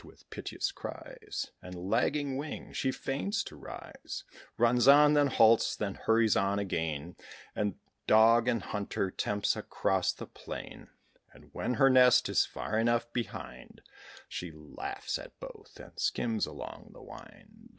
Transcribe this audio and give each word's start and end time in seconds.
With 0.03 0.27
piteous 0.31 0.71
cries, 0.71 1.51
And 1.61 1.75
lagging 1.91 2.35
wing, 2.35 2.73
she 2.73 2.91
feigns 2.91 3.43
to 3.43 3.55
rise, 3.55 4.23
Runs 4.57 4.87
on, 4.87 5.13
then 5.13 5.27
halts, 5.27 5.75
then 5.75 5.93
hurries 5.93 6.35
on 6.35 6.57
again, 6.57 7.15
And 7.55 7.75
dog 8.07 8.47
and 8.47 8.63
hunter 8.63 9.11
tempts 9.11 9.55
across 9.55 10.11
the 10.11 10.25
plain; 10.25 10.87
But 11.31 11.53
when 11.53 11.75
her 11.75 11.87
nest 11.91 12.29
is 12.29 12.47
far 12.47 12.79
enough 12.79 13.13
behind, 13.13 13.83
She 14.27 14.49
laughs 14.51 15.19
at 15.19 15.39
both, 15.39 15.79
and 15.79 15.99
skims 15.99 16.47
along 16.47 16.89
the 16.93 17.03
wind. 17.03 17.69